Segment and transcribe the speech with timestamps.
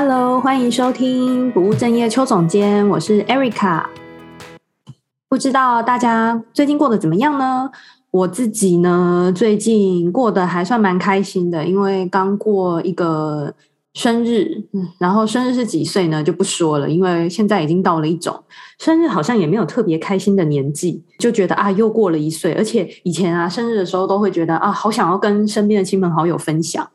[0.00, 3.84] Hello，欢迎收听不务正业邱总监，我是 Erica。
[5.28, 7.68] 不知道大家最近过得怎么样呢？
[8.12, 13.52] 我自己呢，最近过得还算蛮开心的，因为刚过一个
[13.92, 16.22] 生日，嗯，然后生日是几岁呢？
[16.22, 18.44] 就不说了，因为现在已经到了一种
[18.78, 26.88] 生日好像也没有特别开心的年纪，就觉得啊，又过了一岁，而且以前啊，生日的时候都会觉得啊，好想要跟身边的亲朋好友分享。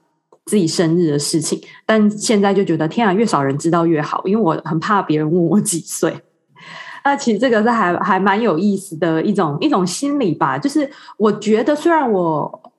[0.45, 6.13] 自己生日的事情，但现在就觉得天啊，越少人知道越好，因为我很怕别人问我几岁。
[7.05, 12.71] 那其实这个是还还蛮有意思的一种一种心理吧，就是我觉得虽然我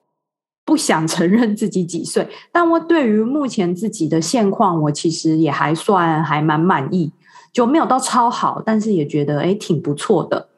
[0.65, 7.13] 不想承认自己几岁， 但我对于目前自己的现况，我其实也还算还蛮满意，
[7.53, 10.49] 就没有到超好，但是也觉得诶挺不错的。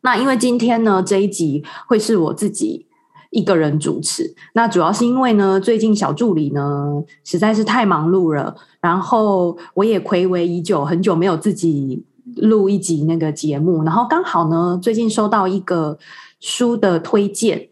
[0.00, 2.87] 那因为今天呢，这一集会是我自己。
[3.30, 12.02] 一个人主持，那主要是因为呢，最近小助理呢实在是太忙碌了，然后我也睽违已久，很久没有自己
[12.36, 15.98] 录一集那个节目，然后刚好呢，最近收到一个
[16.40, 17.68] 书的推荐，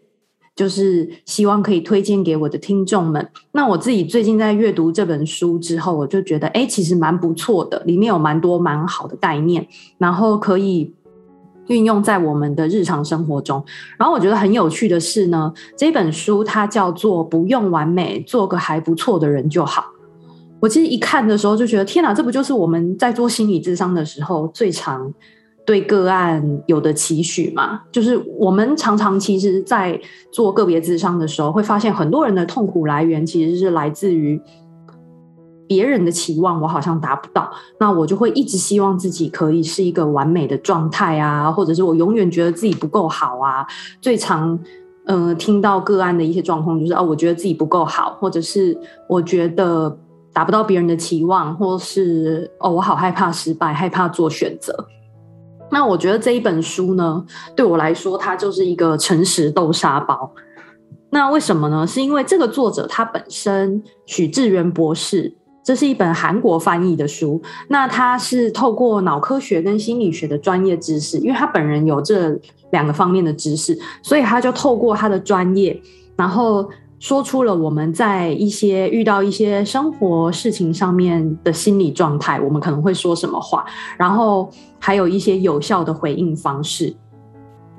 [0.55, 3.27] 就是希望可以推荐给我的听众们。
[3.53, 10.93] 那我自己最近在阅读这本书之后，我就觉得，哎，其实蛮不错的，里面有蛮多蛮好的概念，然后可以。
[11.67, 13.63] 运用在我们的日常生活中，
[13.97, 19.85] 然后我觉得很有趣的是呢，这本书它叫做“不用完美，做个还不错的人就好”。
[20.59, 25.13] 我其实一看的时候就觉得，天哪，这不就是我们在做心理咨商的时候最常
[25.65, 27.81] 对个案有的期许吗？
[27.91, 29.99] 就是我们常常其实，在
[30.31, 34.41] 做个别咨商的时候，会发现很多人的痛苦来源其实是来自于。
[35.67, 43.67] 别人的期望我好像达不到，那我就会一直希望自己可以是一个完美的状态啊，或者是我永远觉得自己不够好啊。
[44.01, 44.57] 最常
[45.07, 48.77] 嗯、呃、听到个案的一些状况就是哦，我觉得自己不够好，或者是
[49.09, 49.97] 我觉得
[50.31, 54.73] 达不到别人的期望，或是哦我好害怕失败，害怕做选择。
[55.69, 57.25] 那我觉得这一本书呢，
[57.55, 60.31] 对我来说它就是一个诚实豆沙包。
[61.09, 61.85] 那为什么呢？
[61.85, 65.35] 是因为这个作者他本身许志源博士。
[65.67, 72.39] 这是一本韩国翻译的书，那他是透过脑科学跟心理学的专业知识，因为他本人有这
[72.71, 75.77] 两个方面的知识，所以他就透过他的专业，
[76.15, 76.69] 然后
[76.99, 83.65] 说出了我们在一些遇到一些生活事情上面的心理状态，我们可能会说什么话，
[83.97, 84.49] 然后
[84.79, 86.95] 还有一些有效的回应方式。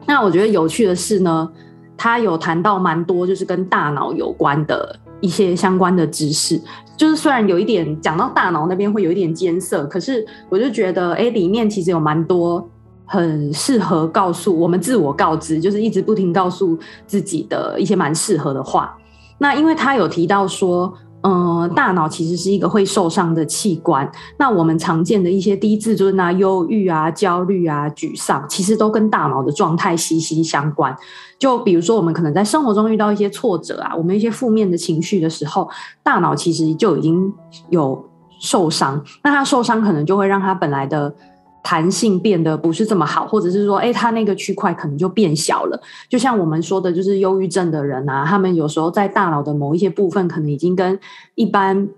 [0.04, 1.50] 那我觉得有趣的是呢，
[1.96, 6.60] 他有谈到蛮多就是跟大脑有关的一些相关的知识。
[6.96, 12.68] 就是虽然有一点讲到大脑那边会有一点艰涩，可是我就觉得，哎，里面其实有蛮多
[13.04, 18.96] 很适合告诉我们自我告知，就是一直不停告诉自己的一些蛮适合的话。
[19.38, 20.92] 那因为他有提到说。
[21.28, 24.10] 嗯，大脑其实是一个会受伤的器官。
[24.38, 30.96] 那我们常见的一些低自尊啊、忧郁啊、焦虑啊、沮丧，其实都跟大脑的状态息息相关。
[31.38, 35.68] 就比如说，我们可能在生活中遇到一些挫折啊，我们一些负面的情绪的时候，
[36.02, 37.30] 大脑其实就已经
[37.68, 38.02] 有
[38.40, 38.98] 受伤。
[39.22, 41.14] 那它受伤，可能就会让它本来的。
[41.62, 45.80] 弹性变得不是这么好，或者是说，哎，他那个区块可能就变小了。
[46.08, 50.98] 就像我们说的，就是忧郁症的人啊，他们有时候在大脑的某一些部分，可能已经跟
[51.34, 51.88] 一般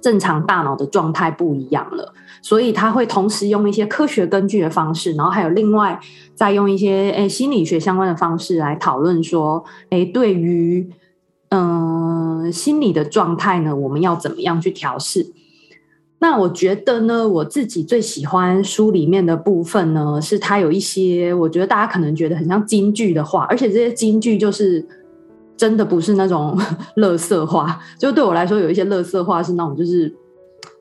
[0.00, 2.12] 正常大脑的状态不一样了。
[2.42, 6.00] 所以他会同时用一些科学根据的方式，然后还有另外
[6.34, 10.88] 再用一些哎心理学相关的方式来讨论说，哎，对于
[11.52, 15.26] 嗯、心理的状态呢，我们要怎么样去调试？
[16.22, 24.86] 那我觉得呢，我自己最喜欢书里面的部分呢，是它有一些我觉得大家可能觉得很像京剧的话，而且这些京剧就是
[25.56, 26.54] 真的不是那种
[26.96, 30.14] 乐色话，就对我来说有一些乐色话是那种就是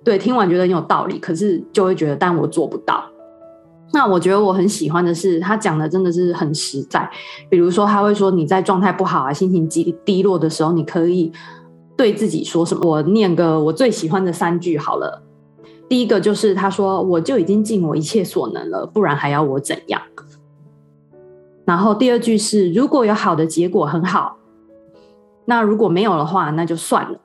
[0.04, 3.02] 对听完觉得很有道理，可是就会觉得但我做不到。
[3.94, 7.09] 那我觉得我很喜欢的是他讲的真的是很实在，
[7.50, 11.32] 比如说他会说你在状态不好啊、心情低低落的时候，你可以
[11.96, 12.85] 对自己说什么？
[12.85, 15.24] 我念个我最喜欢的三句好了。
[15.90, 20.02] 第一个就是他说，我就已经尽我一切所能了，不然还要我怎样？
[21.66, 24.38] 然后第二句是，如果有好的结果很好，
[25.46, 27.20] 那如果没有的话，那就算了。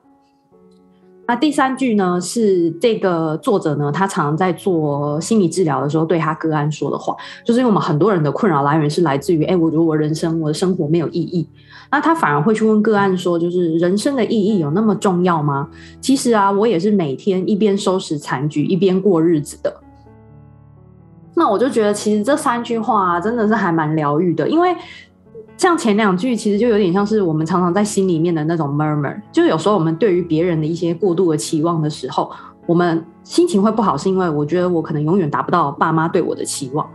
[1.27, 11.47] 那第三句呢，是这个作者呢，他常常在做心理治疗的时候对他个案说的话，就是因为我们很多人的困扰来源是来自于，哎，我觉得我人生我的生活没有意义，
[11.91, 15.67] 那他反而会去问个案说，就是人生的意义有那么重要吗？
[15.99, 19.81] 其实啊，我也是每天一边收拾残局一边过日子的。
[21.33, 24.75] 那我就觉得，其实这三句话啊，真的是还蛮疗愈的，因为。
[25.57, 32.29] 像前两句，其实就有点像是我们常常在心里面的那种 murmur，就有时候我们对于别人的一些过度的期望的时候，
[32.65, 36.87] 我们心情会不好，是因为我觉得我可能永远达不到爸妈对我的期望。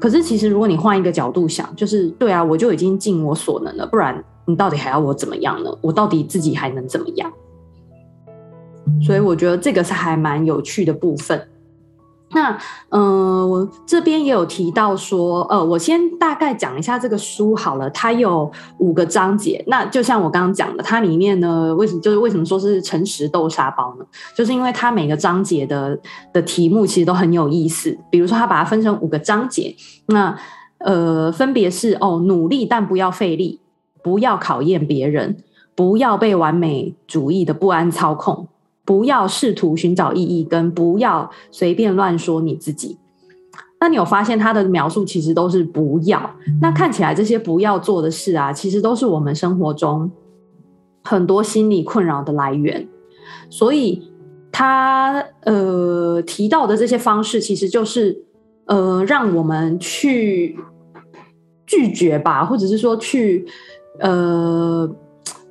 [0.00, 5.70] 可是其实如果你换一个角度想，就是对啊，我就已经尽我所能了，不然你到底还要我怎么样呢？
[5.80, 7.30] 我到底自己还能怎么样？
[9.02, 11.48] 所以我觉得这个是还蛮有趣的部分。
[12.36, 12.54] 那，
[12.90, 17.88] 呃，我这边也有提到说，呃，我先大概讲一下这个书好了。
[17.88, 24.04] 它有五个章节，那就像我刚刚讲的，它里面呢，为什么就是为什么说是诚实豆沙包呢？
[24.36, 25.98] 就是因为它每个章节的
[26.30, 27.96] 的题目其实都很有意思。
[28.10, 29.74] 比如说，它把它分成五个章节，
[30.08, 30.36] 那
[30.76, 33.60] 呃，分别是哦，努力但不要费力，
[34.02, 35.38] 不要考验别人，
[35.74, 38.46] 不要被完美主义的不安操控。
[38.86, 42.96] 不要试图寻找意义，跟不要随便乱说你自己。
[43.80, 46.34] 那你有发现他的描述其实都是不要？
[46.62, 50.10] 那看起来这些不要做的事啊，其实都是我们生活中
[51.04, 52.88] 很多心理困扰的来源。
[53.50, 54.10] 所以
[54.50, 58.24] 他呃提到的这些方式，其实就是
[58.66, 60.56] 呃让我们去
[61.66, 63.44] 拒绝吧，或者是说去
[63.98, 64.88] 呃。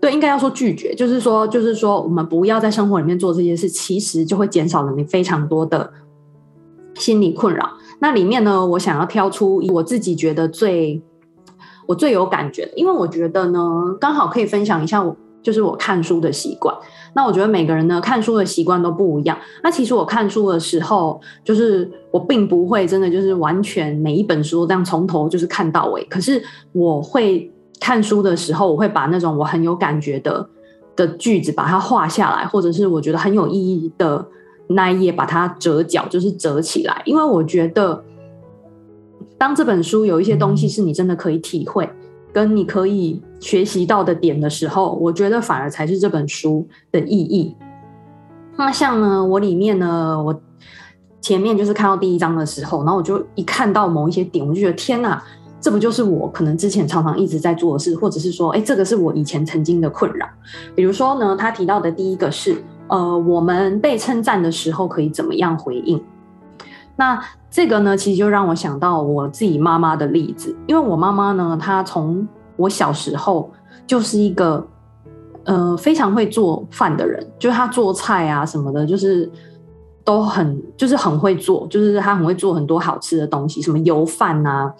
[0.05, 5.91] 对，应该要说拒绝，就是说，就是说，我们不要在生活里面做这些事，其实就会减少了你非常多的
[6.93, 7.67] 心理困扰。
[7.97, 11.01] 那里面呢，我想要挑出我自己觉得最
[11.87, 16.75] 我最有感觉的，因为我觉得呢，刚好可以分享一下我就是我看书的习惯。
[17.15, 19.35] 那我觉得每个人呢看书的习惯都不一样。
[19.63, 26.43] 那其实我看书的时候，就是我并不会真的就是完全每一本书这样从头就是看到尾，可是
[26.73, 27.51] 我会。
[27.79, 30.49] 看书的时候，我会把那种我很有感觉的
[30.95, 34.25] 的句子把它画下来，或者是我觉得很有意义的
[34.67, 37.01] 那一页把它折角，就是折起来。
[37.05, 38.03] 因为我觉得，
[39.37, 41.89] 当这本书有一些东西是你真的可以体会，
[42.33, 47.55] 跟你可以学习到的点的时候，我觉得反而才是这本书的意义。
[48.57, 50.33] 那像呢，我里面呢，我
[51.19, 55.21] 前面就是看到第一章的时候，然后我就一看到某一些点，我就觉得天哪！
[55.65, 60.23] 这不就是我可能之前常常一直在做的事，或者是说，哎，这个是我以前曾经的困扰。
[60.75, 65.99] 比如说呢，他提到的第一个是，呃，我们被称赞的时候可以怎么样回应？
[66.95, 67.19] 那
[67.49, 72.27] 这个呢，其实就让我想到我自己妈妈的例子，因为我妈妈呢，她从
[72.57, 73.51] 我小时候
[73.87, 74.63] 就是一个，
[75.45, 79.27] 呃，非常会做饭的人，就是她做菜啊什么的，就是
[80.03, 84.71] 都很，就是很会做，就是她很会做很多好吃的东西，什么油饭啊。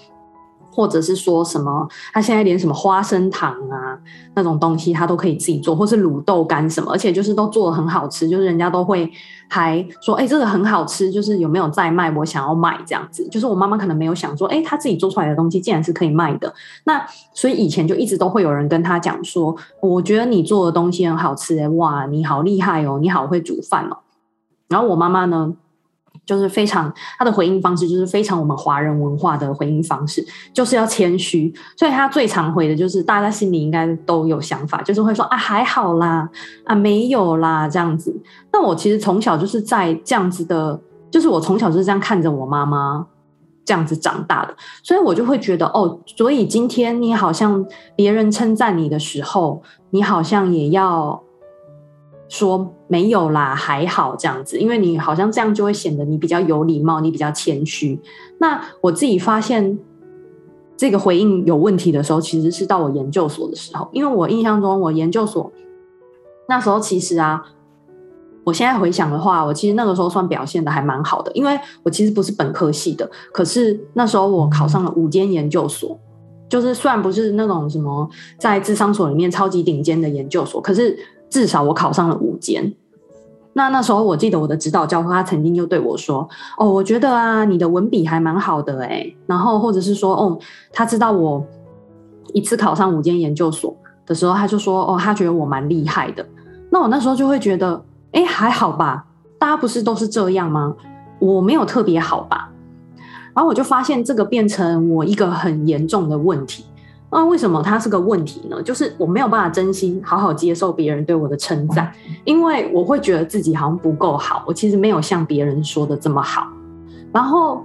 [0.75, 3.97] 或者是说什么，他现在连什么花生糖啊
[4.35, 9.09] 那种东西，他都可以自己做，或是卤豆干什么，而且就是都做的很好吃，就是人家都会
[9.47, 12.11] 还说，哎，这个很好吃，就是有没有在卖？
[12.11, 13.25] 我想要买这样子。
[13.29, 16.53] 就是我妈妈可能没有想说，哎，他自己做出来的东西竟然是可以卖的。
[16.83, 17.01] 那
[17.33, 23.97] 所以以前就一直都会有人跟他讲说，我觉得你做的东西很好吃，哎，哇，你好厉害哦，你好会煮饭哦。
[24.67, 25.53] 然后我妈妈呢，
[26.25, 31.53] 就是非常，他的回应方式就是非常我们华人文化的回应方式，就是要谦虚。
[31.75, 36.29] 所以他最常回的就是大家心里应该都有想法，就是会说啊还好啦，
[36.65, 38.15] 啊没有啦这样子。
[38.53, 40.79] 那我其实从小就是在这样子的，
[41.11, 43.05] 就是我从小就是这样看着我妈妈
[43.65, 51.24] 这样子长大的，所以我就会觉得哦，所以今天你好像别人称赞你的时候，你好像也要。
[52.27, 57.99] 说没有啦，还好这样子，因为你好像这样就会显得你比较有礼貌，你比较谦虚。
[58.39, 59.77] 那我自己发现
[60.75, 65.51] 这个回应有问题的时候，其实是到我研究所的时候，因为我印象中我研究所
[66.49, 67.43] 那时候其实啊，
[68.43, 75.97] 我现在回想的话，我其实那个时候算表现得还蛮好的，因为我其实不是本科系的，可是那时候我考上了五间研究所，
[76.49, 80.97] 就是虽然不是那种什么在智商所里面超级顶尖的研究所，可是。
[81.29, 82.73] 至少我考上了五间，
[83.53, 86.27] 那那时候我记得我的指导教授他曾经就对我说
[86.57, 90.37] ：“哦，我觉得啊，你的文笔还蛮好的诶。”然后或者是说：“哦，
[90.71, 91.45] 他知道我
[92.33, 96.25] 一次考上五间研究所的时候，他就说：‘哦，他觉得我蛮厉害的。’
[96.69, 99.05] 那我那时候就会觉得：‘哎，还好吧，
[99.39, 100.75] 大家不是都是这样吗？
[101.19, 102.51] 我没有特别好吧？’
[103.33, 106.65] 然后我就发现这个变成我一个很严重的问题。”
[107.11, 108.61] 那为什么它是个问题呢？
[108.61, 111.89] 就是我没有办法真心好好接受别人对我的称赞，
[112.25, 114.43] 因为我会觉得自己好像不够好。
[114.45, 116.47] 我其实没有像别人说的这么好。
[117.13, 117.63] 然后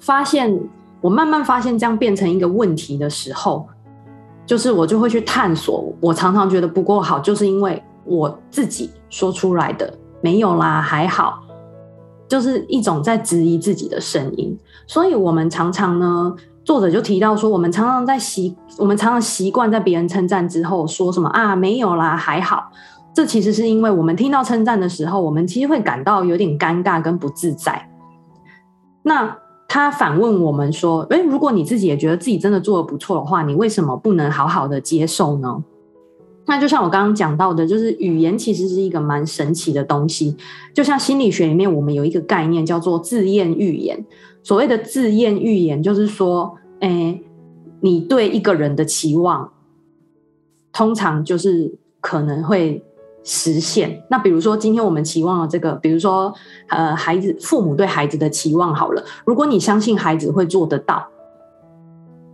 [0.00, 0.60] 发现
[1.00, 3.66] 我慢慢发现这样变成一个问题的时候，
[4.44, 5.90] 就是我就会去探索。
[5.98, 11.42] 我常常觉得不够好，就是因为我自己说出来的没有啦，还好，
[12.28, 14.58] 就是一种在质疑自己的声音。
[14.86, 16.34] 所以我们常常呢。
[16.64, 22.70] 作者就提到说，我们常常在习，我们常常习惯在别人称赞之后说什么啊，没有啦，还好。
[23.14, 27.90] 这其实是因为我们听到称赞的时候，我们其实会感到有点尴尬跟不自在。
[29.02, 29.36] 那
[29.68, 35.62] 他反问我们说：“诶，如果你自己也觉得自己真的做得不错的话，你为什么不能好好的接受呢？”
[36.46, 40.36] 那就像我刚刚讲到的，就是语言其实是一个蛮神奇的东西。
[40.74, 44.04] 就像心理学里面，我们有一个概念叫做自验预言。
[44.42, 47.22] 所谓的自验预言，就是说，诶，
[47.80, 49.52] 你对一个人的期望，
[50.72, 52.84] 通常就是可能会
[53.22, 54.02] 实现。
[54.10, 56.34] 那比如说，今天我们期望了这个，比如说，
[56.68, 61.06] 呃，孩子父母对孩子的期望好了，如果你相信孩子会做得到，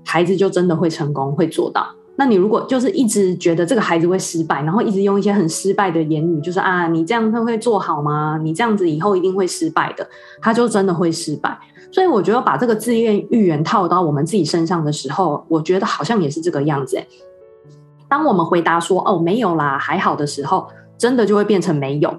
[0.04, 1.86] 孩子就真的会成功，会做到。
[2.20, 8.37] 那你如果就是一直觉得这个孩子会失败，然后一直用一些很失败的言语，就是啊，你这样他会做好吗？
[8.42, 10.04] 你这样子以后一定会失败的，
[10.42, 11.56] 他就真的会失败。
[11.92, 17.00] 所以我觉得把这个自验预言套到我们自己身上的时候，我觉得好像也是这个样子。
[18.08, 20.66] 当我们回答说哦，没有啦，还好的时候，
[20.98, 22.12] 真的就会变成没有。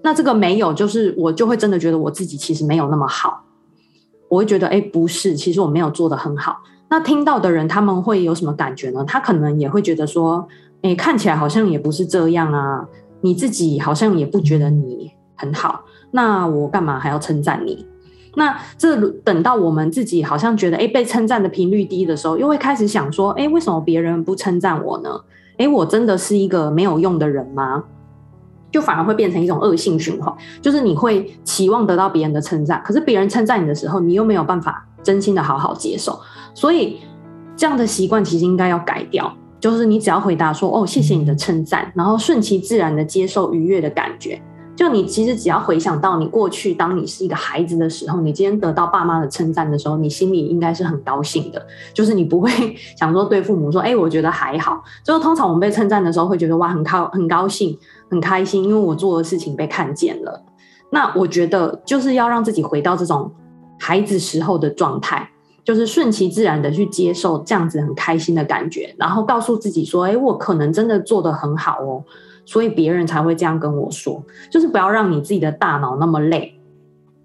[0.00, 3.44] 那这个没有，就是我就会真的觉得我自己其实没有那么好。
[4.28, 6.62] 我会觉得哎，不是，其实我没有做得很好。
[6.90, 9.04] 那听到的人他们会有什么感觉呢？
[9.06, 10.46] 他可能也会觉得说，
[10.82, 12.84] 诶，看起来好像也不是这样啊，
[13.20, 17.86] 你自己好像也不觉得你很好，那我干嘛还要称赞你？
[18.34, 25.10] 那这等到我们自己好像觉得，诶，被称赞的频率低的时候，又会开始想说，诶，为什么别人不称赞我呢？
[25.58, 27.84] 诶，我真的是一个没有用的人吗？
[28.72, 30.32] 就反而会变成一种恶性循环，
[30.62, 36.18] 就是你会期望得到别人的称赞，可是别人称赞你的时候，你又没有办法真心的好好接受。
[36.54, 37.00] 所以，
[37.56, 39.32] 这样的习惯其实应该要改掉。
[39.58, 44.40] 就是你只要回答说：“哦，谢谢你的称赞。”然后顺其自然的接受愉悦的感觉。
[44.74, 51.62] 就你其实只要回想到你过去，当你是一个孩子的时候，你今天得到爸妈的称赞的时候，你心里应该是很高兴的。
[51.92, 52.50] 就是你不会
[52.98, 57.76] 想说对父母说：“哎，我觉得还好。”就通常我们被称赞的时候，会觉得哇，很高很高兴，
[58.08, 60.42] 很开心，因为我做的事情被看见了。
[60.90, 63.30] 那我觉得就是要让自己回到这种
[63.78, 65.28] 孩子时候的状态。
[65.64, 72.02] 就是顺其自然的去接受这样子很开心的感觉，然后告诉自己说：“哎，我可能真的做得很好哦，
[72.44, 76.56] 所以别人才会这样跟我说。”就是不要让你自己的大脑那么累。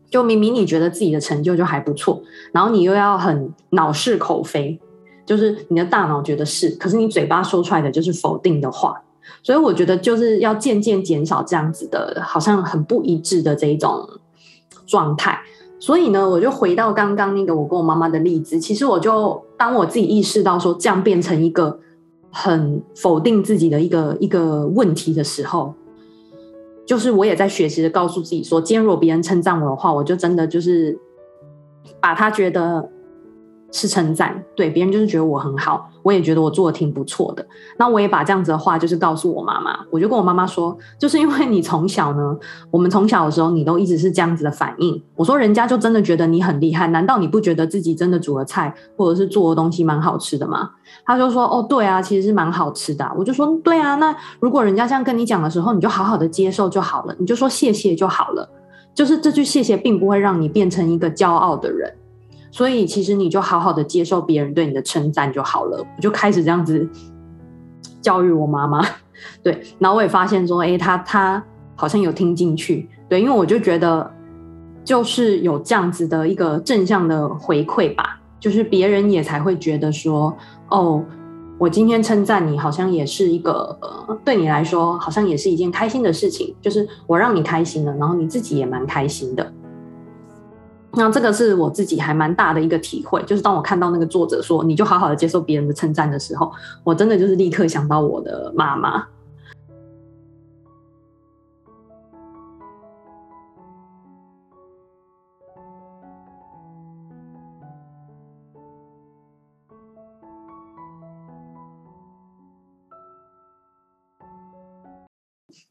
[0.10, 2.22] 就明明你觉得自己的成就就还不错，
[2.54, 4.80] 然后你又要很脑是口非，
[5.26, 9.02] 就是你的大脑觉得是，可是你嘴巴说出来的就是否定的话。
[9.42, 14.08] 所以我觉得就是要渐渐减少这样子的，好像很不一致的这一种
[14.86, 15.40] 状态。
[15.80, 18.60] 所以呢，我就回到刚刚那个我跟我妈妈的例子。
[18.60, 21.80] 其实我就当我自己意识到说这样变成一个
[22.32, 25.74] 很否定自己的一个一个问题的时候，
[26.86, 30.98] 就是我也在学习的告诉自己说，今天如果别人称赞我的话，我就真的就是
[32.00, 32.90] 把他觉得。
[33.76, 37.46] 是称赞，对，别人就是觉得我很好，我也觉得我做的挺不错的。
[37.78, 42.38] 那我也把这样子的话就是告诉我妈妈，我就跟我妈妈说，就是因为你从小呢，
[42.72, 45.04] 我们从小的时候你都一直是这样子的反应。
[45.14, 50.70] 我说人家就真的觉得你很厉害，难道你不觉得自己真的煮的菜或者是做的东西蛮好吃的吗？
[51.06, 53.06] 他就说哦，对啊，其实是蛮好吃的。
[53.18, 58.50] 我就说对啊，那如果人家这样跟你讲的时候，你就好好的接受就好了，你就说谢谢就好了。
[58.94, 61.94] 就是这句谢谢并不会让你变成一个骄傲的人。
[62.56, 65.78] 所以，其实你就好好的接受别人对你的称赞就好了。
[65.78, 66.88] 我就开始这样子
[68.02, 68.82] 教育我妈妈，
[69.44, 71.44] 对，然后我也发现说，哎，她她
[71.76, 74.10] 好像有听进去，对，因为我就觉得
[74.86, 80.34] 就是有这样子的一个正向的回馈吧，就是别人也才会觉得说，
[80.70, 81.04] 哦，
[81.58, 89.52] 我今天称赞你，好像也是一个呃，对你来说好像也是一件开心的事情，就是我让你开心了，然后你自己也蛮开心的。
[90.98, 96.52] 那这个是我自己还蛮大的一个体会，就是当我看到那个作者说，你就好好的接受别人的称赞的时候，
[96.84, 99.06] 我真的就是立刻想到我的妈妈。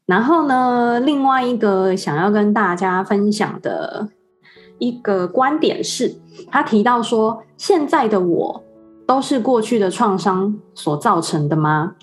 [0.05, 4.07] 然后呢，另外一个想要跟大家分享的。
[4.77, 6.15] 一个观点是，
[6.49, 8.63] 他提到说，现在的我
[9.05, 11.95] 都是过去的创伤所造成的吗？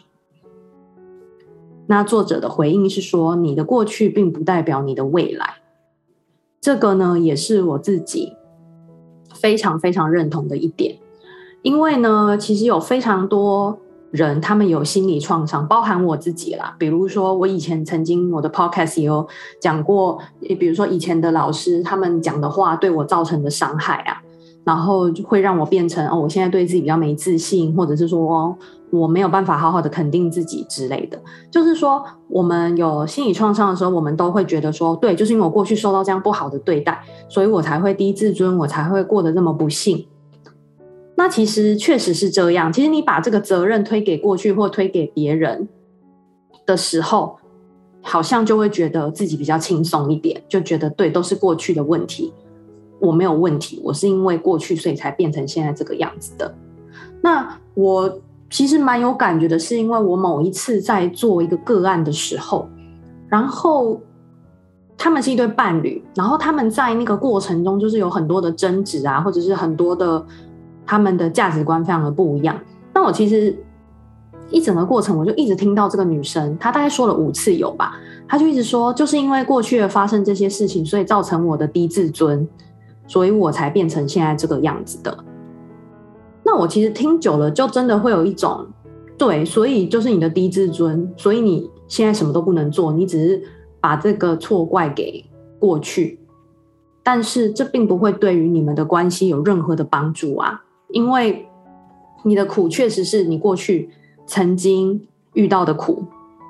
[1.86, 5.56] 那作者的回应是说，你的过去并不代表你的未来。
[6.60, 8.32] 这个呢，也是我自己
[9.34, 10.98] 非常非常认同的一点，
[11.62, 13.78] 因为呢，其实有非常多。
[14.12, 16.76] 人他们有心理创伤，包含我自己啦。
[16.78, 19.26] 比如说，我以前曾经我的 podcast 有
[19.60, 20.20] 讲过，
[20.60, 24.22] 比如说以前的老师他们讲的话对我造成的伤害啊。
[24.64, 28.56] 然后就会让我变成哦，我现在对自己比较没自信，或者是说，
[28.90, 31.20] 我没有办法好好的肯定自己之类的。
[31.50, 40.06] 就是说，我们有心理创伤的时候，我们都会觉得说，对，就是因为我过去受到这样不好的对待，所以我才会低自尊，我才会过得这么不幸。
[41.22, 42.72] 那其实确实是这样。
[42.72, 45.68] 其实你把这个责任推给过去或推给别人
[46.66, 47.38] 的时候，
[48.02, 52.34] 好像就会觉得自己比较轻松一点，就觉得对，都是过去的问题。
[52.98, 56.52] 我没有问题，我是因为过去，所以才变成现在这个样子的。
[57.20, 62.68] 那我其实蛮有感觉的，是因为我某一次在做一个个案的时候，
[63.28, 64.00] 然后
[64.98, 70.26] 他们是一对伴侣，然后他们在那个过程中就是有很多的争执啊，或者是很多的
[70.86, 72.58] 他们的价值观非常的不一样。
[72.94, 73.56] 那我其实
[74.50, 77.96] 一整个过程，我就一直听到这个女生，她大概说了五次有吧，
[78.28, 82.48] 她就一直说，就是因为过去发生这些事情，所以造成我的低自尊。
[83.08, 85.24] 所以我才变成现在这个样子的。
[86.44, 88.64] 那我其实听久了，就真的会有一种，
[89.18, 93.42] 对，所以就是你的低自尊，所以你现在什么都不能做，你只是
[93.80, 95.22] 把这个错怪给
[95.58, 96.20] 过去。
[97.02, 100.61] 但是这并不会对于你们的关系有任何的帮助啊，
[100.92, 101.48] 因为
[102.22, 103.90] 你的苦确实是你过去
[104.26, 106.04] 曾经遇到的苦，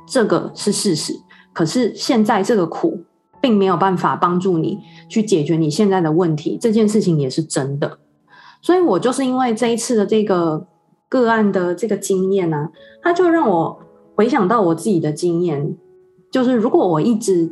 [0.07, 1.15] 这个是事实。
[1.53, 3.05] 可是现在这个苦。
[3.43, 7.99] 并没有办法帮助你去解决你现在的问题，这件事情也是真的。
[8.61, 10.65] 所以我就是因为这一次的这个
[11.09, 12.71] 个案的这个经验呢、啊，
[13.03, 13.81] 它就让我
[14.15, 15.77] 回想到我自己的经验，
[16.31, 17.51] 就是如果我一直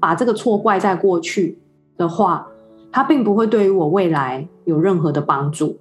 [0.00, 1.58] 把这个错怪在过去
[1.98, 2.46] 的话，
[2.90, 5.78] 它并不会对于我未来有任何的帮助。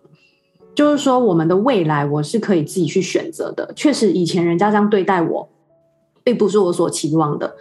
[0.73, 3.71] 就是说，我们的未来我是可以自己去选择的。
[3.75, 5.47] 确实，以前人家这样对待我，
[6.23, 7.53] 并不是我所期望的。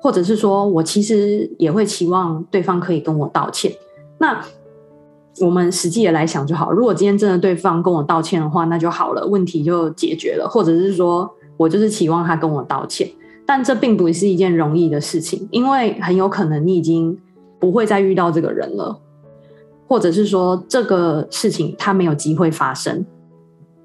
[0.00, 3.72] 或者是说，我其实也会期望对方可以跟我道歉。
[4.18, 4.40] 那
[5.40, 6.70] 我们实际的来想就好。
[6.70, 10.48] 如果今天真的对方跟我道歉的话，那就好了，问题就解决了。
[10.48, 13.10] 或者是说我就是期望他跟我道歉，
[13.44, 17.18] 但这并不是一件容易的事情，因为很有可能你已经
[17.58, 18.96] 不会再遇到这个人了，
[19.88, 23.04] 或者是说这个事情他没有机会发生。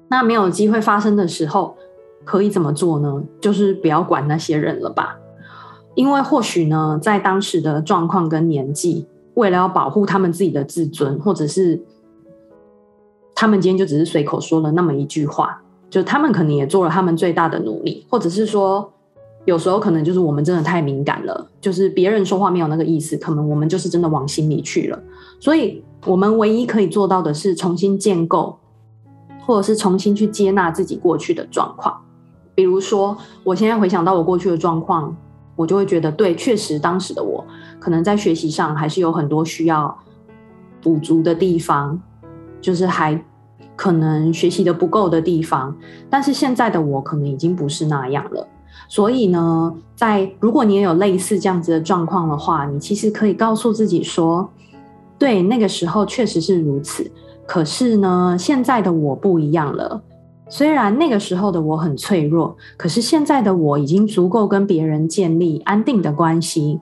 [0.08, 1.76] 那没有机会发生的时候，
[2.24, 3.22] 可以怎么做呢？
[3.40, 5.18] 就是不要管那些人了吧。
[5.94, 11.82] 因为或许呢，在当时的状况跟年纪，为了要保护他们自己的自尊，或者是
[13.34, 18.92] 他们今天就只是随口说了那么一句话，就他们可能也做了他们最大的努力，或者是说，
[19.44, 25.02] 有时候可能就是我们真的太敏感了，就是别人说话没有那个意思，可能我们就是真的往心里去了。
[25.40, 28.58] 所以，我们唯一可以做到的是重新建构，
[29.44, 32.00] 或者是重新去接纳自己过去的状况。
[32.54, 35.16] 比如说，我现在回想到我过去的状况。
[35.56, 37.46] 我就会觉得，对，确实当时的我
[37.78, 39.96] 可能在学习上还是有很多需要
[40.82, 41.96] 补足的地方，
[42.60, 43.24] 就是还
[43.76, 45.72] 可能学习的不够的地方。
[46.10, 48.48] 但是现在的我可能已经不是那样了。
[48.94, 54.48] 所以呢，在如果你也有类似这样子的状况的话，你其实可以告诉自己说，
[55.18, 57.10] 对，那个时候确实是如此。
[57.44, 60.00] 可是呢，现在的我不一样了。
[60.48, 66.78] 虽然那个时候的我很脆弱，可是现在的我已经足够跟别人建立安定的关系。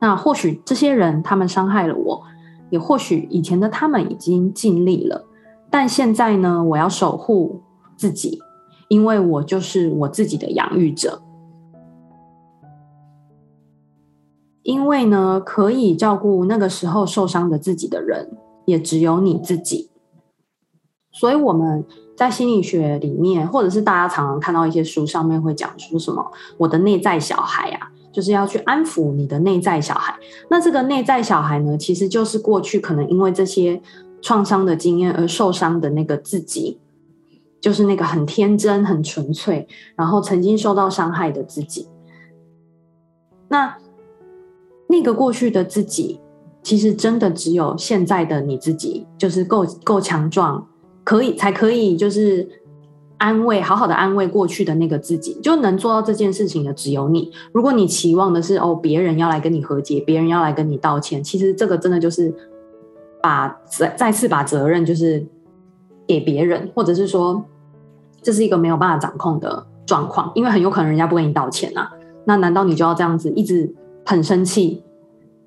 [0.00, 2.20] 那或许这些人他们伤害了我，
[2.68, 5.24] 也或许以前的他们已经尽力了，
[5.70, 7.60] 但现在呢，我要守护
[7.96, 8.40] 自己，
[8.90, 11.22] 因为我就是我自己的养育者。
[14.62, 18.30] 因为呢，可以照顾那个时候受伤的自己的人，
[18.66, 19.88] 也只有你自己。
[21.10, 21.86] 所以我们。
[22.16, 26.22] 在心理学里面，或者是大家常常看到一些书上面会讲说什么
[26.58, 30.14] “我的内在小孩”啊，就是要去安抚你的内在小孩。
[30.50, 33.80] 那这个内在小孩呢，其实就是过去可能因为这些
[34.20, 36.78] 创伤的经验而受伤的那个自己，
[37.60, 41.88] 就是那个很天真、很纯粹，然后曾经受到伤害的自己。
[43.48, 43.76] 那
[44.88, 46.20] 那个过去的自己，
[46.62, 50.66] 其实真的只有现在的你自己，就是够够强壮。
[51.02, 52.46] 可以才可以，就是
[53.16, 57.32] 安慰，好好的安慰过去的那个自己，就能做到这件事情的只有你。
[57.52, 62.32] 如果你期望的是哦，别人要来跟你和解，别人要来跟你道歉，其实这个真的就是
[63.20, 65.26] 把再再次把责任就是
[66.10, 67.44] 给别人，或者是说
[68.20, 71.88] 这是一个没有办法掌控的状况，因为很有可能人家不跟你道歉啊。
[72.24, 73.72] 那难道你就要这样子一直
[74.04, 74.82] 很生气，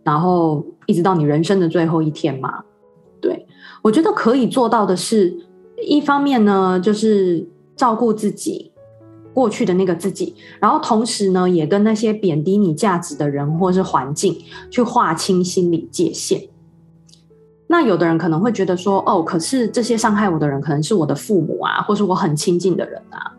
[0.05, 2.63] 然后一直到你人生的最后一天吗？
[3.19, 3.45] 对，
[3.81, 5.37] 我觉得可以做到的是，
[5.85, 7.45] 一方面呢，就是
[7.75, 8.71] 照顾自己
[9.33, 14.33] 过去的那个自己，然后同时呢，也跟那些贬低你价值的人或是环境
[14.71, 16.41] 去划清心理界限。
[17.67, 23.31] 那有的人可能会觉得说，哦，可是这些伤害我的人可能是我的父母啊，或是我很亲近的人啊。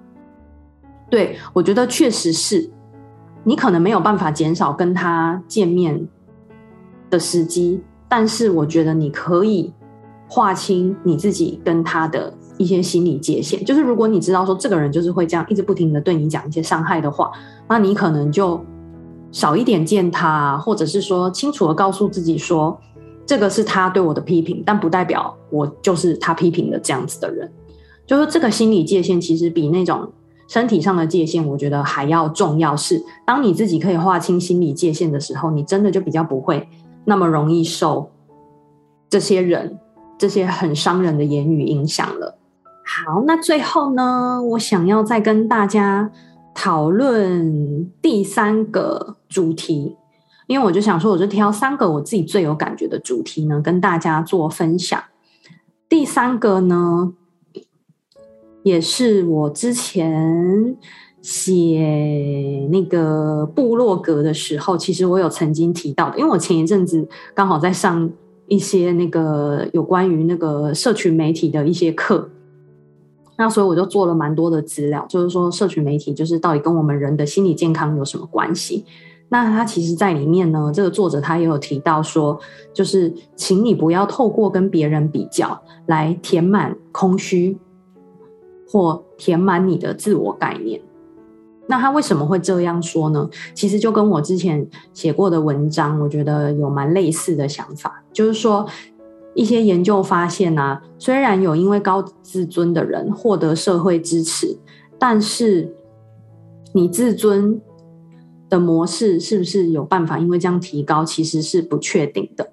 [1.10, 2.68] 对，我觉得确实是，
[3.44, 6.08] 你可能没有办法减少跟他见面
[7.10, 9.72] 的时机，但是我觉得你可以
[10.26, 13.64] 划清你自己跟他的一些心理界限。
[13.64, 17.30] 就是如果你知道说这个人就是会这样一直不停的对你讲一些伤害的话，
[17.68, 18.60] 那你可能就
[19.30, 22.76] 少一点见他，或者是说清楚的告诉自己说，
[23.26, 27.50] 这个是他对我的批评，但不代表我就是他批评的这样子的人。
[28.06, 30.10] 就是这个心理界限其实比那种。
[30.46, 32.76] 身体上的界限，我觉得还要重要。
[32.76, 36.68] 是当你自己可以划清心理界限的时候，你真的就比较不会
[37.06, 38.10] 那么容易受
[39.08, 39.78] 这些人、
[40.18, 42.36] 这些很伤人的言语影响了。
[42.84, 46.12] 好，那最后呢，我想要再跟大家
[46.54, 49.96] 讨论第三个主题，
[50.46, 55.02] 因为我就想说，我就挑三个我自己最有感觉的主题呢，跟大家做分享。
[55.88, 57.12] 第三个呢，
[58.62, 60.76] 也是我之前
[61.22, 68.10] 写那个部落格的时候，其实我有曾经提到的，因为我前一阵子刚好在上
[68.46, 72.28] 一些那个有关于那个社群媒体的一些课，
[73.38, 78.84] 那所以我就做了蛮多的资料，就是说社群媒体就是到底跟我们人的心理健康有什么关系？
[79.34, 82.38] 那他其实在里面呢，这个作者他也有提到说，
[82.72, 87.58] 就是请你不要透过跟别人比较来填满空虚。
[88.66, 90.80] 或填满你的自我概念，
[91.68, 93.28] 那他为什么会这样说呢？
[93.54, 98.66] 其实就跟我之前写过的文章，我觉得有蛮类似的想法，就是说
[99.34, 104.58] 一些研究发现啊，虽然有因为高自尊的人获得社会支持，
[104.98, 105.72] 但是
[106.72, 107.60] 你自尊
[108.48, 112.52] 的模式是不是有办法因为这样提高，其实是不确定的。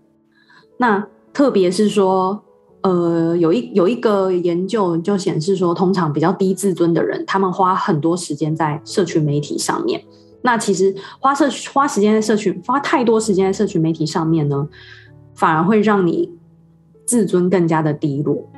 [0.78, 2.44] 那特别是说。
[2.84, 10.04] 呃，有一有一个研究就显示说，通常比较低自尊的人，他们花很多时间在社群媒体上面。
[10.42, 14.68] 那其实花社花时间在社群，花太多时间在社群媒体上面呢，
[15.36, 16.32] 反而会让你
[17.06, 18.50] 自尊更加的低落。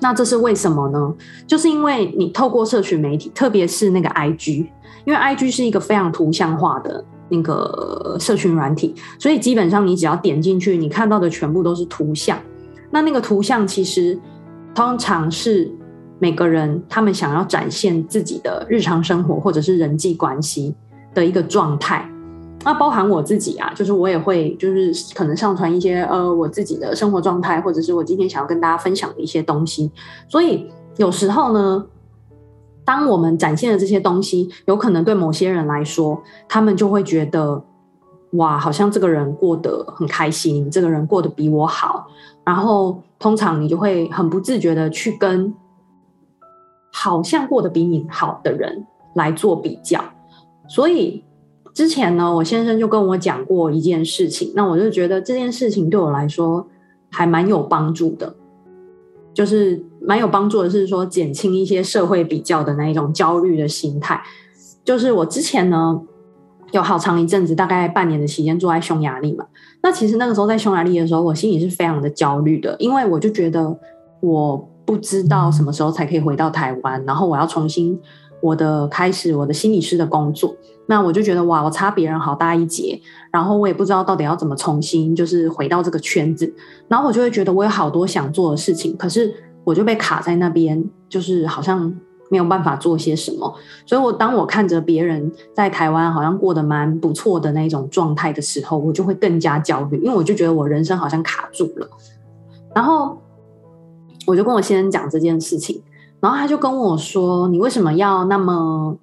[0.00, 1.14] 那这是为什么呢？
[1.46, 4.66] 就是因为你透过社群媒体，特别是那个 IG，
[5.04, 12.38] 因为 IG 是一个非常图像化的那个社群软体，所以基本上你只要点进去，你看到的全部都是图像。
[12.90, 14.18] 那那个图像其实
[14.74, 15.70] 通常是
[16.18, 20.74] 每个人他们想要展现自己的日常生活或者是人际关系
[21.12, 22.08] 的一个状态。
[22.64, 29.90] 那包含我自己啊，就是我也会就是可能上传一些呃我自己的生活状态，或者是我今天想要跟大家分享的一些东西。
[30.28, 31.84] 所以有时候呢，
[32.84, 37.64] 当我们展现的这些东西，有可能对某些人来说，他们就会觉得。
[38.36, 42.04] 哇，好像这个人过得很开心，这个人过得比我好，
[42.44, 45.54] 然后通常你就会很不自觉的去跟
[46.92, 50.02] 好像过得比你好的人来做比较。
[50.66, 51.22] 所以
[51.72, 56.66] 之前呢，我先生就跟我讲过一件事情，那我就觉得这件事情对我来说
[57.12, 58.34] 还蛮有帮助的，
[59.34, 64.22] 就是蛮有帮助的是说减轻一些社会比较的那一种焦虑的心态。
[64.84, 66.00] 就是我之前呢。
[66.72, 69.46] 有好长一阵子，大概半年的期间住在匈牙利嘛。
[69.80, 73.78] 那其实那个时候在匈牙利的时候，我心里是非常的焦虑的，因为我就觉得
[74.20, 77.96] 我不知道什么时候才可以回到台湾，然后我要重新
[78.44, 80.54] 我的开始我的心理师的工作。
[80.86, 83.00] 那我就觉得哇，我差别人好大一截，
[83.32, 86.52] 然后我也不知道到底要怎么重新就是回到这个圈子，
[86.88, 91.94] 然后我就会觉得我有好多想做的事情，可是我就被卡在那边，就是好像。
[92.30, 93.54] 没有办法做些什么，
[93.86, 101.88] 所以我当我看着别人在台湾好像过得蛮不错的那种状态的时候，我就会更加焦虑，因为我就觉得我人生好像卡住了。
[102.74, 103.20] 然后
[104.26, 105.80] 我就跟我先生讲这件事情，
[106.24, 108.96] 然后他就跟我说：“你为什么要那么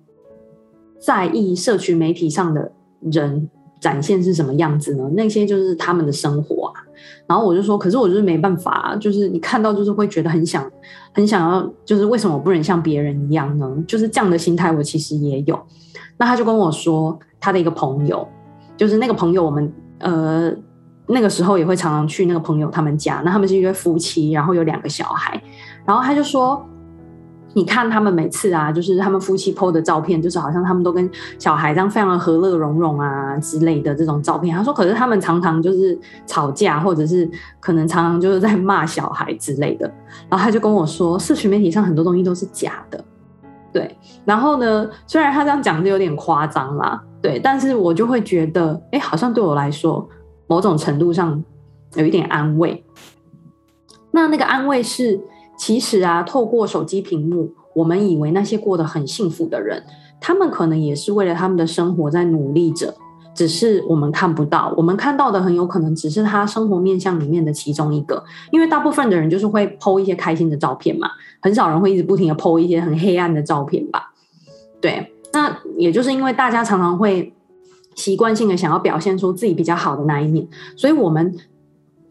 [0.99, 3.47] 在意社群媒体上的人？”
[3.81, 5.09] 展现是什么样子呢？
[5.15, 6.85] 那些就是他们的生活啊。
[7.25, 10.63] 然后我就说，可是我就是没办法，就是你看到就是会觉得很想，
[11.15, 13.67] 很想要，就是为什么我不能像别人一样呢？
[13.87, 15.59] 就是这样的心态，我其实也有。
[16.19, 18.27] 那他就跟我说，他的一个朋友，
[18.77, 20.53] 就是那个朋友，我们呃
[21.07, 23.23] 那个时候也会常常去那个朋友他们家。
[23.25, 25.41] 那他们是一对夫妻，然后有两个小孩。
[25.87, 26.63] 然后他就说。
[27.53, 34.55] 你看他们每次啊，就是他们夫妻 PO 的照片，就是好像他们都跟小孩这样非常的和乐融融啊之类的这种照片。
[34.55, 39.85] 他说，可是他们常常就是吵架，或者是可能常常就是在骂小孩之类的。
[40.29, 43.03] 然后他就跟我说，社群媒体上很多东西都是假的，
[43.73, 43.97] 对。
[44.23, 50.07] 然后呢，虽然他这样讲就有点夸张啦，对，但是我就会觉得，哎，好像对我来说，
[50.47, 51.43] 某种程度上
[51.95, 52.83] 有一点安慰。
[54.11, 55.19] 那那个安慰是，
[55.61, 59.83] 其实啊，透过手机屏幕，我们以为那些过得很幸福的人，
[60.19, 62.91] 他们可能也是为了他们的生活在努力着，
[63.35, 64.73] 只是我们看不到。
[64.75, 71.07] 我们看到的很有可能只是他生活面向里面的其中一个，因为大部分的人就是会 po 一些开心的照片嘛，
[71.39, 74.11] 很少人会一直不停的 po 一些很黑暗的照片吧？
[74.81, 77.31] 对，那也就是因为大家常常会
[77.93, 81.31] 习惯性的想要表现出自己比较好的那一面，所以我们。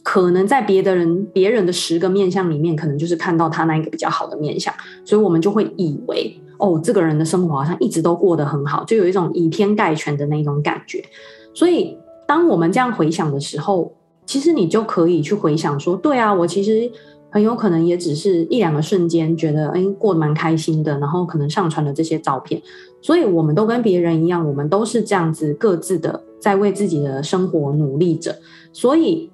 [0.03, 4.73] 可能在别的人、别人的十个面相里面，可能就是看到他那一个比较好的面相，
[5.05, 11.05] 所以我们就会以为，哦，这个人的生活好像一直都过得很好，就有一种以偏概全的那种感觉。
[11.53, 13.93] 所以，当我们这样回想的时候，
[14.25, 16.91] 其实你就可以去回想说，对啊，我其实
[17.29, 22.61] 很有可能也只是一两个瞬间觉得，哎，过得蛮开心的，然后可能上传了这些照片。
[23.03, 28.35] 所以，我们都跟别人一样，我们都是这样子各自的在为自己的生活努力着。
[28.73, 29.31] 所以。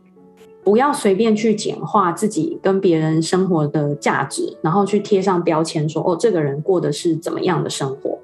[0.66, 8.18] 不要随便去简化自己跟别人生活的价值，然后去贴上标签说，哦，这个人过的是怎么样的生活，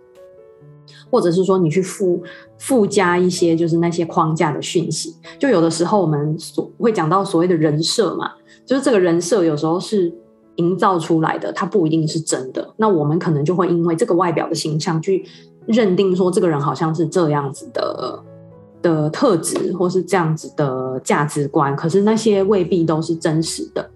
[1.09, 2.21] 或者是说你去附
[2.59, 5.15] 附加一些就是那些框架的讯息。
[5.39, 8.33] 就有的时候我们所会讲到所谓的人设嘛，
[8.67, 10.13] 就是这个人设有时候是
[10.57, 12.75] 营造出来的，它不一定是真的。
[12.77, 15.25] 那我们可能就会因为这个外表的形象去
[15.67, 18.21] 认定说，这个人好像是这样子的。
[18.83, 23.89] 的特质，或是这样子的价值观，可是那些未必都是真实的。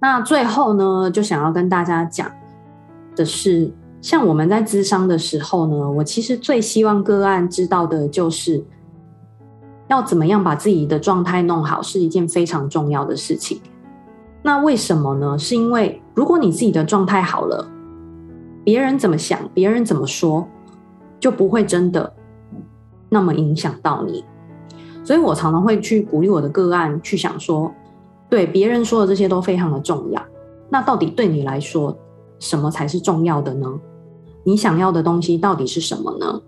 [0.00, 2.30] 那最后呢，就想要跟大家讲
[3.16, 8.62] 的是，像我们在咨商的时候呢，我其实最希望个案知道的就是，
[9.88, 13.60] 要怎么样把自己的状态弄好，是一件非常重要的事情。
[14.42, 15.38] 那为什么呢？
[15.38, 17.64] 是因为如果你自己的状态好了，
[18.64, 20.46] 别人怎么想，别人怎么说，
[21.20, 22.12] 就不会真的。
[23.12, 24.24] 那么影响到你，
[25.04, 27.70] 所以我常常会去鼓励我的个案去想说，
[28.30, 30.22] 对别人说的这些都非常的重要。
[30.70, 31.94] 那到底对你来说，
[32.38, 33.68] 什么才是重要的呢？
[34.44, 36.40] 你想要的东西到底是什么呢？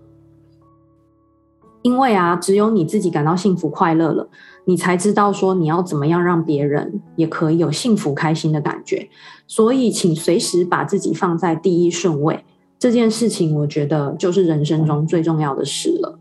[1.83, 4.27] 因为啊，只有你自己感到幸福快乐了，
[4.65, 9.07] 你才知道说你要怎么样让别人也可以有幸福开心的感觉。
[9.45, 12.43] 所以，请随时把自己放在第一顺位。
[12.79, 16.17] 这件事情，我觉得就是人生中最重要的事了。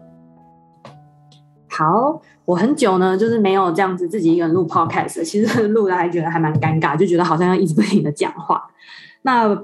[1.77, 8.63] 好，我很久呢，就是没有这样子自己一个人录 podcast，其实录的还觉得还蛮尴尬，就觉得好像要一直不停的讲话。
[9.23, 9.61] 那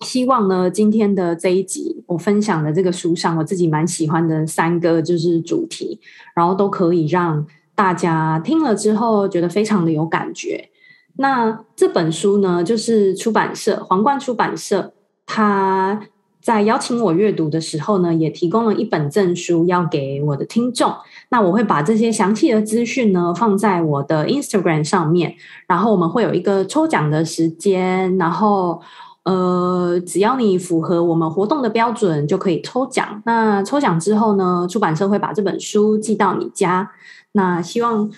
[0.00, 6.00] 希望呢，今天的这一集我分享的这个书上，我自己蛮喜欢的三个就是主题，
[6.34, 10.70] 然后都可以让大家听了之后觉得非常的有感觉。
[11.18, 14.94] 那这本书呢，就是出版社皇冠出版社
[15.26, 16.00] 它。
[16.44, 20.92] 在邀请我阅读的时候呢，也提供了一本证书要给我的听众。
[21.30, 25.34] 那我会把这些详细的资讯呢放在我的 Instagram 上面，
[25.66, 28.78] 然后我们会有一个抽奖的时间，然后
[29.22, 33.22] 呃，只要你符合我们活动的标准就可以抽奖。
[33.24, 36.90] 那抽奖之后呢，出版社会把这本书寄到你家。
[37.32, 38.10] 那希望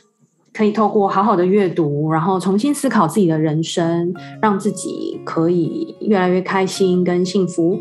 [0.53, 4.13] 可以透过好好的阅读，然后重新思考自己的人生，
[4.43, 7.79] 让自己可以越来越开心跟幸福。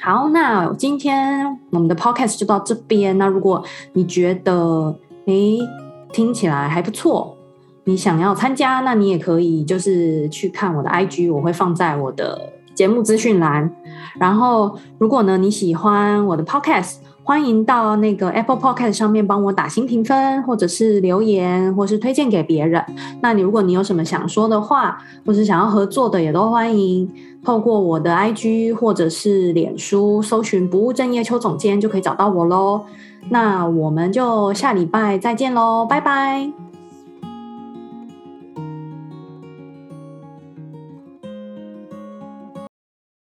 [0.00, 3.18] 好，那今天我们的 podcast 就到这边。
[3.18, 3.62] 那如果
[3.94, 5.58] 你觉得诶
[6.12, 7.36] 听起来还不错，
[7.84, 13.74] 你想要参加，那你也可以就是去看我的 IG，我会放在我的节目资讯栏。
[14.20, 22.82] 然后，如果呢你喜欢我的 podcast，欢迎到那个 Apple Podcast 上面帮我打新评分，或者是留言，或是推荐给别人。
[23.20, 27.06] 那你如果你有什么想说的话，或是想要合作的，也都欢迎
[27.44, 32.80] 透过我的 IG 或者是脸书搜寻“不务正业邱总监”就可以找到我喽。
[33.28, 36.67] 那我们就下礼拜再见喽，拜拜。